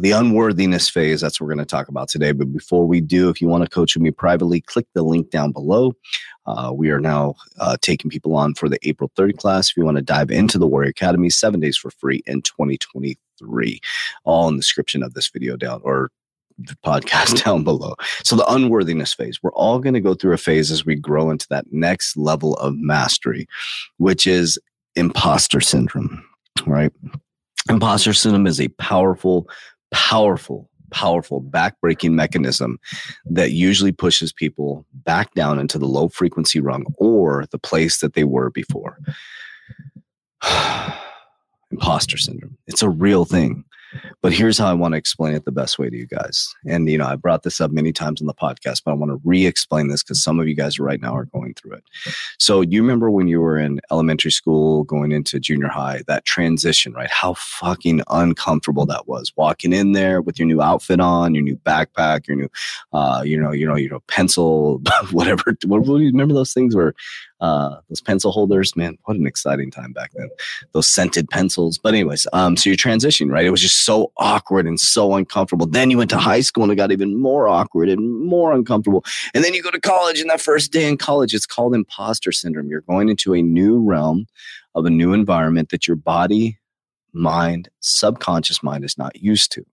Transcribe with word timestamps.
the 0.00 0.12
unworthiness 0.12 0.88
phase. 0.88 1.20
That's 1.20 1.40
what 1.40 1.46
we're 1.46 1.54
going 1.54 1.66
to 1.66 1.70
talk 1.70 1.88
about 1.88 2.08
today. 2.08 2.32
But 2.32 2.52
before 2.52 2.86
we 2.86 3.00
do, 3.00 3.28
if 3.28 3.40
you 3.40 3.48
want 3.48 3.64
to 3.64 3.70
coach 3.70 3.94
with 3.94 4.02
me 4.02 4.10
privately, 4.10 4.60
click 4.60 4.86
the 4.94 5.02
link 5.02 5.30
down 5.30 5.52
below. 5.52 5.94
Uh, 6.46 6.72
we 6.74 6.90
are 6.90 7.00
now 7.00 7.34
uh, 7.58 7.76
taking 7.80 8.10
people 8.10 8.36
on 8.36 8.54
for 8.54 8.68
the 8.68 8.78
April 8.88 9.10
30 9.16 9.34
class. 9.34 9.70
If 9.70 9.76
you 9.76 9.84
want 9.84 9.96
to 9.96 10.02
dive 10.02 10.30
into 10.30 10.58
the 10.58 10.66
Warrior 10.66 10.90
Academy, 10.90 11.30
seven 11.30 11.60
days 11.60 11.76
for 11.76 11.90
free 11.90 12.22
in 12.26 12.42
2023. 12.42 13.80
All 14.24 14.48
in 14.48 14.56
the 14.56 14.60
description 14.60 15.02
of 15.02 15.14
this 15.14 15.28
video 15.28 15.56
down 15.56 15.80
or 15.82 16.10
the 16.58 16.76
podcast 16.84 17.44
down 17.44 17.64
below. 17.64 17.94
So 18.22 18.36
the 18.36 18.50
unworthiness 18.52 19.14
phase, 19.14 19.42
we're 19.42 19.52
all 19.52 19.78
going 19.78 19.94
to 19.94 20.00
go 20.00 20.14
through 20.14 20.34
a 20.34 20.38
phase 20.38 20.70
as 20.70 20.84
we 20.84 20.94
grow 20.94 21.30
into 21.30 21.46
that 21.50 21.66
next 21.72 22.16
level 22.16 22.54
of 22.54 22.74
mastery, 22.76 23.46
which 23.98 24.26
is 24.26 24.58
imposter 24.94 25.60
syndrome, 25.60 26.24
right? 26.66 26.92
Imposter 27.68 28.12
syndrome 28.12 28.46
is 28.46 28.60
a 28.60 28.68
powerful, 28.68 29.48
powerful, 29.96 30.68
powerful 30.90 31.42
backbreaking 31.42 32.12
mechanism 32.12 32.78
that 33.24 33.52
usually 33.52 33.92
pushes 33.92 34.30
people 34.30 34.84
back 34.92 35.32
down 35.32 35.58
into 35.58 35.78
the 35.78 35.86
low 35.86 36.08
frequency 36.08 36.60
rung 36.60 36.84
or 36.98 37.46
the 37.50 37.58
place 37.58 38.00
that 38.00 38.12
they 38.12 38.24
were 38.24 38.50
before. 38.50 38.98
Imposter 41.70 42.18
syndrome. 42.18 42.58
It's 42.66 42.82
a 42.82 42.90
real 42.90 43.24
thing. 43.24 43.64
But 44.26 44.32
here's 44.32 44.58
how 44.58 44.66
I 44.66 44.72
want 44.72 44.90
to 44.90 44.98
explain 44.98 45.34
it 45.34 45.44
the 45.44 45.52
best 45.52 45.78
way 45.78 45.88
to 45.88 45.96
you 45.96 46.08
guys. 46.08 46.52
And, 46.66 46.90
you 46.90 46.98
know, 46.98 47.06
I 47.06 47.14
brought 47.14 47.44
this 47.44 47.60
up 47.60 47.70
many 47.70 47.92
times 47.92 48.20
on 48.20 48.26
the 48.26 48.34
podcast, 48.34 48.82
but 48.84 48.90
I 48.90 48.94
want 48.94 49.12
to 49.12 49.20
re 49.22 49.46
explain 49.46 49.86
this 49.86 50.02
because 50.02 50.20
some 50.20 50.40
of 50.40 50.48
you 50.48 50.56
guys 50.56 50.80
right 50.80 51.00
now 51.00 51.14
are 51.14 51.26
going 51.26 51.54
through 51.54 51.74
it. 51.74 51.84
So, 52.36 52.60
you 52.60 52.82
remember 52.82 53.08
when 53.08 53.28
you 53.28 53.40
were 53.40 53.56
in 53.56 53.80
elementary 53.88 54.32
school 54.32 54.82
going 54.82 55.12
into 55.12 55.38
junior 55.38 55.68
high, 55.68 56.02
that 56.08 56.24
transition, 56.24 56.92
right? 56.92 57.08
How 57.08 57.34
fucking 57.34 58.02
uncomfortable 58.10 58.84
that 58.86 59.06
was 59.06 59.32
walking 59.36 59.72
in 59.72 59.92
there 59.92 60.20
with 60.20 60.40
your 60.40 60.48
new 60.48 60.60
outfit 60.60 60.98
on, 60.98 61.32
your 61.36 61.44
new 61.44 61.56
backpack, 61.58 62.26
your 62.26 62.36
new, 62.36 62.48
uh, 62.92 63.22
you 63.24 63.40
know, 63.40 63.52
you 63.52 63.64
know, 63.64 63.76
you 63.76 63.88
know, 63.88 64.00
pencil, 64.08 64.82
whatever. 65.12 65.56
What, 65.66 65.86
what, 65.86 65.98
remember 66.00 66.34
those 66.34 66.52
things 66.52 66.74
where 66.74 66.94
uh, 67.40 67.76
those 67.88 68.00
pencil 68.00 68.32
holders, 68.32 68.74
man, 68.76 68.96
what 69.04 69.16
an 69.16 69.26
exciting 69.26 69.70
time 69.70 69.92
back 69.92 70.10
then. 70.14 70.28
Those 70.72 70.88
scented 70.88 71.28
pencils. 71.28 71.78
But 71.78 71.94
anyways, 71.94 72.26
um, 72.32 72.56
so 72.56 72.70
you're 72.70 72.76
transitioning, 72.76 73.30
right? 73.30 73.44
It 73.44 73.50
was 73.50 73.60
just 73.60 73.84
so 73.84 74.12
awkward 74.16 74.66
and 74.66 74.80
so 74.80 75.14
uncomfortable. 75.14 75.66
Then 75.66 75.90
you 75.90 75.98
went 75.98 76.10
to 76.10 76.18
high 76.18 76.40
school 76.40 76.62
and 76.62 76.72
it 76.72 76.76
got 76.76 76.92
even 76.92 77.20
more 77.20 77.48
awkward 77.48 77.88
and 77.88 78.24
more 78.24 78.52
uncomfortable. 78.52 79.04
And 79.34 79.44
then 79.44 79.54
you 79.54 79.62
go 79.62 79.70
to 79.70 79.80
college, 79.80 80.20
and 80.20 80.30
that 80.30 80.40
first 80.40 80.72
day 80.72 80.88
in 80.88 80.96
college, 80.96 81.34
it's 81.34 81.46
called 81.46 81.74
imposter 81.74 82.32
syndrome. 82.32 82.68
You're 82.68 82.80
going 82.82 83.08
into 83.08 83.34
a 83.34 83.42
new 83.42 83.80
realm 83.82 84.26
of 84.74 84.86
a 84.86 84.90
new 84.90 85.12
environment 85.12 85.70
that 85.70 85.86
your 85.86 85.96
body, 85.96 86.58
mind, 87.12 87.68
subconscious 87.80 88.62
mind 88.62 88.84
is 88.84 88.98
not 88.98 89.16
used 89.16 89.52
to. 89.52 89.64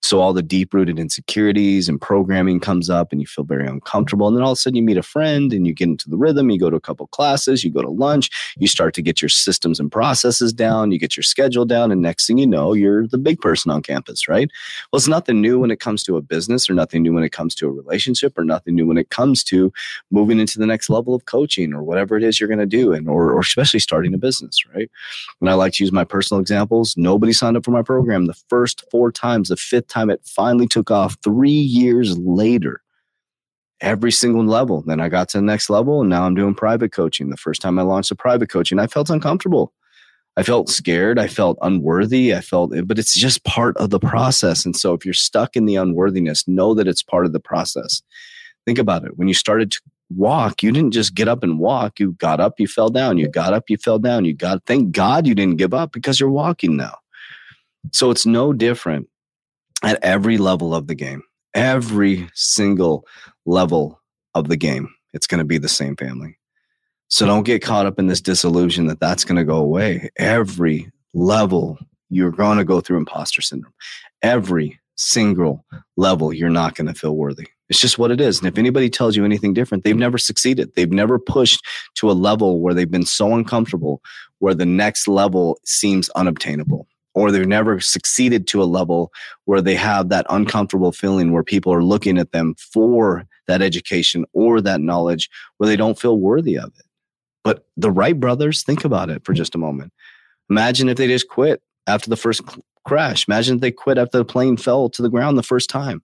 So 0.00 0.20
all 0.20 0.32
the 0.32 0.42
deep 0.42 0.74
rooted 0.74 0.98
insecurities 0.98 1.88
and 1.88 2.00
programming 2.00 2.60
comes 2.60 2.90
up 2.90 3.12
and 3.12 3.20
you 3.20 3.26
feel 3.26 3.44
very 3.44 3.66
uncomfortable. 3.66 4.28
And 4.28 4.36
then 4.36 4.42
all 4.42 4.52
of 4.52 4.56
a 4.56 4.60
sudden 4.60 4.76
you 4.76 4.82
meet 4.82 4.96
a 4.96 5.02
friend 5.02 5.52
and 5.52 5.66
you 5.66 5.72
get 5.74 5.88
into 5.88 6.10
the 6.10 6.16
rhythm. 6.16 6.50
You 6.50 6.58
go 6.58 6.70
to 6.70 6.76
a 6.76 6.80
couple 6.80 7.06
classes, 7.08 7.64
you 7.64 7.70
go 7.70 7.82
to 7.82 7.90
lunch, 7.90 8.30
you 8.58 8.66
start 8.66 8.94
to 8.94 9.02
get 9.02 9.22
your 9.22 9.28
systems 9.28 9.78
and 9.78 9.90
processes 9.90 10.52
down, 10.52 10.90
you 10.90 10.98
get 10.98 11.16
your 11.16 11.22
schedule 11.22 11.64
down. 11.64 11.92
And 11.92 12.02
next 12.02 12.26
thing 12.26 12.38
you 12.38 12.46
know, 12.46 12.72
you're 12.72 13.06
the 13.06 13.18
big 13.18 13.40
person 13.40 13.70
on 13.70 13.82
campus, 13.82 14.28
right? 14.28 14.50
Well, 14.92 14.98
it's 14.98 15.08
nothing 15.08 15.40
new 15.40 15.58
when 15.60 15.70
it 15.70 15.80
comes 15.80 16.02
to 16.04 16.16
a 16.16 16.22
business 16.22 16.68
or 16.68 16.74
nothing 16.74 17.02
new 17.02 17.12
when 17.12 17.24
it 17.24 17.32
comes 17.32 17.54
to 17.56 17.66
a 17.66 17.70
relationship 17.70 18.36
or 18.36 18.44
nothing 18.44 18.74
new 18.74 18.86
when 18.86 18.98
it 18.98 19.10
comes 19.10 19.44
to 19.44 19.72
moving 20.10 20.40
into 20.40 20.58
the 20.58 20.66
next 20.66 20.90
level 20.90 21.14
of 21.14 21.26
coaching 21.26 21.72
or 21.72 21.82
whatever 21.82 22.16
it 22.16 22.22
is 22.22 22.40
you're 22.40 22.48
going 22.48 22.58
to 22.58 22.66
do. 22.66 22.92
And, 22.92 23.08
or, 23.08 23.32
or 23.32 23.40
especially 23.40 23.80
starting 23.80 24.14
a 24.14 24.18
business, 24.18 24.64
right? 24.74 24.90
And 25.40 25.48
I 25.48 25.54
like 25.54 25.74
to 25.74 25.84
use 25.84 25.92
my 25.92 26.04
personal 26.04 26.40
examples. 26.40 26.96
Nobody 26.96 27.32
signed 27.32 27.56
up 27.56 27.64
for 27.64 27.70
my 27.70 27.82
program 27.82 28.26
the 28.26 28.34
first 28.48 28.84
four 28.90 29.12
times 29.12 29.50
the 29.52 29.56
fifth 29.56 29.88
time 29.88 30.08
it 30.08 30.22
finally 30.24 30.66
took 30.66 30.90
off 30.90 31.18
three 31.22 31.50
years 31.50 32.16
later. 32.18 32.80
Every 33.82 34.10
single 34.10 34.46
level. 34.46 34.82
Then 34.86 35.00
i 35.00 35.08
got 35.10 35.28
to 35.30 35.38
the 35.38 35.42
next 35.42 35.68
level 35.68 36.00
and 36.00 36.08
now 36.08 36.24
i'm 36.24 36.34
doing 36.34 36.54
private 36.54 36.92
coaching. 36.92 37.28
The 37.28 37.36
first 37.36 37.60
time 37.60 37.78
i 37.78 37.82
launched 37.82 38.10
a 38.10 38.14
private 38.14 38.48
coaching 38.48 38.78
i 38.78 38.86
felt 38.86 39.10
uncomfortable. 39.10 39.72
I 40.38 40.42
felt 40.42 40.70
scared. 40.70 41.18
I 41.18 41.26
felt 41.26 41.58
unworthy. 41.60 42.34
I 42.34 42.40
felt 42.40 42.72
but 42.86 42.98
it's 42.98 43.14
just 43.14 43.44
part 43.44 43.76
of 43.76 43.90
the 43.90 44.00
process. 44.00 44.64
And 44.64 44.74
so 44.74 44.94
if 44.94 45.04
you're 45.04 45.12
stuck 45.12 45.56
in 45.56 45.66
the 45.66 45.76
unworthiness 45.76 46.48
know 46.48 46.72
that 46.74 46.88
it's 46.88 47.02
part 47.02 47.26
of 47.26 47.34
the 47.34 47.40
process. 47.40 48.00
Think 48.64 48.78
about 48.78 49.04
it. 49.04 49.18
When 49.18 49.28
you 49.28 49.34
started 49.34 49.72
to 49.72 49.80
walk 50.16 50.62
you 50.62 50.70
didn't 50.72 50.92
just 50.92 51.14
get 51.14 51.28
up 51.28 51.42
and 51.42 51.58
walk. 51.58 51.98
You 51.98 52.12
got 52.12 52.40
up 52.40 52.58
you 52.58 52.66
fell 52.66 52.88
down. 52.88 53.18
You 53.18 53.28
got 53.28 53.52
up 53.52 53.68
you 53.68 53.76
fell 53.76 53.98
down. 53.98 54.24
You 54.24 54.34
got 54.34 54.64
thank 54.66 54.92
god 54.92 55.26
you 55.26 55.34
didn't 55.34 55.56
give 55.56 55.74
up 55.74 55.92
because 55.92 56.20
you're 56.20 56.30
walking 56.30 56.76
now. 56.76 56.96
So 57.92 58.10
it's 58.10 58.26
no 58.26 58.52
different 58.52 59.08
at 59.82 59.98
every 60.02 60.38
level 60.38 60.74
of 60.74 60.86
the 60.86 60.94
game, 60.94 61.22
every 61.54 62.28
single 62.34 63.06
level 63.46 64.00
of 64.34 64.48
the 64.48 64.56
game. 64.56 64.88
It's 65.12 65.26
going 65.26 65.40
to 65.40 65.44
be 65.44 65.58
the 65.58 65.68
same 65.68 65.96
family. 65.96 66.38
So 67.08 67.26
don't 67.26 67.42
get 67.42 67.62
caught 67.62 67.86
up 67.86 67.98
in 67.98 68.06
this 68.06 68.22
disillusion 68.22 68.86
that 68.86 69.00
that's 69.00 69.24
going 69.24 69.36
to 69.36 69.44
go 69.44 69.56
away. 69.56 70.10
Every 70.16 70.90
level, 71.12 71.78
you're 72.08 72.30
going 72.30 72.58
to 72.58 72.64
go 72.64 72.80
through 72.80 72.96
imposter 72.96 73.42
syndrome. 73.42 73.74
Every 74.22 74.80
single 74.94 75.64
level, 75.96 76.32
you're 76.32 76.48
not 76.48 76.74
going 76.74 76.86
to 76.86 76.94
feel 76.94 77.16
worthy. 77.16 77.48
It's 77.68 77.80
just 77.80 77.98
what 77.98 78.10
it 78.10 78.20
is. 78.20 78.38
And 78.38 78.48
if 78.48 78.56
anybody 78.56 78.88
tells 78.88 79.16
you 79.16 79.24
anything 79.24 79.52
different, 79.52 79.84
they've 79.84 79.96
never 79.96 80.16
succeeded. 80.18 80.74
They've 80.74 80.90
never 80.90 81.18
pushed 81.18 81.62
to 81.96 82.10
a 82.10 82.12
level 82.12 82.60
where 82.60 82.72
they've 82.72 82.90
been 82.90 83.06
so 83.06 83.34
uncomfortable, 83.34 84.00
where 84.38 84.54
the 84.54 84.66
next 84.66 85.06
level 85.06 85.58
seems 85.64 86.08
unobtainable 86.10 86.86
or 87.14 87.30
they've 87.30 87.46
never 87.46 87.80
succeeded 87.80 88.46
to 88.48 88.62
a 88.62 88.64
level 88.64 89.12
where 89.44 89.60
they 89.60 89.74
have 89.74 90.08
that 90.08 90.26
uncomfortable 90.30 90.92
feeling 90.92 91.32
where 91.32 91.42
people 91.42 91.72
are 91.72 91.84
looking 91.84 92.18
at 92.18 92.32
them 92.32 92.54
for 92.56 93.24
that 93.46 93.62
education 93.62 94.24
or 94.32 94.60
that 94.60 94.80
knowledge 94.80 95.28
where 95.58 95.68
they 95.68 95.76
don't 95.76 96.00
feel 96.00 96.18
worthy 96.18 96.56
of 96.56 96.72
it. 96.78 96.86
But 97.44 97.66
the 97.76 97.90
Wright 97.90 98.18
brothers, 98.18 98.62
think 98.62 98.84
about 98.84 99.10
it 99.10 99.24
for 99.24 99.32
just 99.32 99.54
a 99.54 99.58
moment. 99.58 99.92
Imagine 100.48 100.88
if 100.88 100.96
they 100.96 101.08
just 101.08 101.28
quit 101.28 101.62
after 101.86 102.08
the 102.08 102.16
first 102.16 102.40
crash. 102.84 103.26
Imagine 103.28 103.56
if 103.56 103.60
they 103.60 103.72
quit 103.72 103.98
after 103.98 104.18
the 104.18 104.24
plane 104.24 104.56
fell 104.56 104.88
to 104.90 105.02
the 105.02 105.10
ground 105.10 105.36
the 105.36 105.42
first 105.42 105.68
time. 105.68 106.02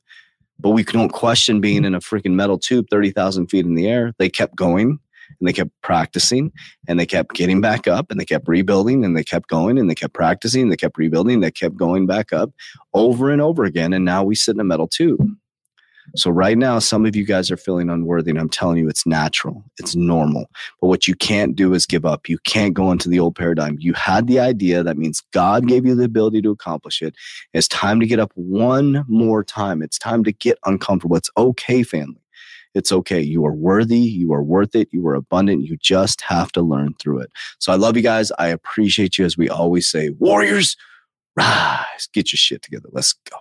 But 0.58 0.70
we 0.70 0.82
don't 0.82 1.11
question 1.11 1.61
being 1.61 1.84
in 1.84 1.94
a 1.94 2.00
freaking 2.00 2.32
metal 2.32 2.58
tube 2.58 2.87
30,000 2.90 3.46
feet 3.46 3.64
in 3.64 3.75
the 3.75 3.87
air. 3.87 4.12
They 4.19 4.28
kept 4.28 4.56
going 4.56 4.99
and 5.40 5.48
they 5.48 5.52
kept 5.52 5.70
practicing 5.82 6.52
and 6.86 6.98
they 6.98 7.06
kept 7.06 7.34
getting 7.34 7.60
back 7.60 7.86
up 7.86 8.10
and 8.10 8.20
they 8.20 8.25
kept 8.25 8.48
rebuilding 8.48 9.04
and 9.04 9.16
they 9.16 9.25
kept 9.25 9.48
going 9.48 9.78
and 9.78 9.88
they 9.88 9.94
kept 9.94 10.14
practicing 10.14 10.62
and 10.62 10.72
they 10.72 10.76
kept 10.76 10.98
rebuilding 10.98 11.40
they 11.40 11.50
kept 11.50 11.76
going 11.76 12.06
back 12.06 12.32
up 12.32 12.50
over 12.94 13.30
and 13.30 13.40
over 13.40 13.64
again 13.64 13.92
and 13.92 14.04
now 14.04 14.22
we 14.22 14.34
sit 14.34 14.54
in 14.54 14.60
a 14.60 14.64
metal 14.64 14.88
tube. 14.88 15.20
So 16.16 16.30
right 16.30 16.56
now 16.56 16.78
some 16.78 17.04
of 17.04 17.14
you 17.14 17.26
guys 17.26 17.50
are 17.50 17.56
feeling 17.58 17.90
unworthy 17.90 18.30
and 18.30 18.40
i'm 18.40 18.48
telling 18.48 18.78
you 18.78 18.88
it's 18.88 19.06
natural. 19.06 19.62
It's 19.78 19.94
normal. 19.94 20.46
But 20.80 20.88
what 20.88 21.06
you 21.06 21.14
can't 21.14 21.54
do 21.54 21.75
is 21.75 21.84
give 21.84 22.06
up. 22.06 22.30
You 22.30 22.38
can't 22.44 22.72
go 22.72 22.90
into 22.90 23.10
the 23.10 23.20
old 23.20 23.34
paradigm. 23.34 23.76
You 23.78 23.92
had 23.92 24.26
the 24.26 24.40
idea. 24.40 24.82
That 24.82 24.96
means 24.96 25.22
god 25.32 25.66
gave 25.69 25.84
you 25.84 25.94
the 25.94 26.04
ability 26.04 26.40
to 26.42 26.50
accomplish 26.50 27.02
it. 27.02 27.14
It's 27.52 27.69
time 27.69 28.00
to 28.00 28.06
get 28.06 28.20
up 28.20 28.32
one 28.34 29.04
more 29.06 29.44
time. 29.44 29.82
It's 29.82 29.98
time 29.98 30.25
to 30.25 30.32
get 30.32 30.58
uncomfortable. 30.64 31.16
It's 31.16 31.30
okay 31.36 31.82
family 31.82 32.22
it's 32.78 32.92
okay. 32.92 33.20
You 33.20 33.44
are 33.44 33.52
worthy. 33.52 33.98
You 33.98 34.32
are 34.32 34.42
worth 34.42 34.76
it. 34.76 34.88
You 34.92 35.06
are 35.08 35.14
abundant. 35.14 35.64
You 35.64 35.76
just 35.78 36.20
have 36.22 36.52
to 36.52 36.62
learn 36.62 36.94
through 37.00 37.20
it. 37.20 37.32
So 37.58 37.72
I 37.72 37.76
love 37.76 37.96
you 37.96 38.02
guys. 38.02 38.30
I 38.38 38.46
appreciate 38.46 39.19
you. 39.19 39.25
As 39.25 39.36
we 39.36 39.48
always 39.48 39.90
say, 39.90 40.10
Warriors, 40.10 40.76
rise. 41.36 42.08
Get 42.12 42.32
your 42.32 42.38
shit 42.38 42.62
together. 42.62 42.88
Let's 42.92 43.12
go. 43.12 43.36